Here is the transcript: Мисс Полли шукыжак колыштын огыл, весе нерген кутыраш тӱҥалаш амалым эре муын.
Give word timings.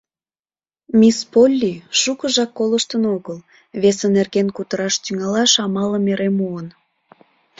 Мисс 0.99 1.17
Полли 1.31 1.73
шукыжак 1.99 2.51
колыштын 2.57 3.03
огыл, 3.15 3.37
весе 3.81 4.07
нерген 4.15 4.47
кутыраш 4.55 4.95
тӱҥалаш 5.03 5.51
амалым 5.65 6.05
эре 6.11 6.29
муын. 6.37 6.67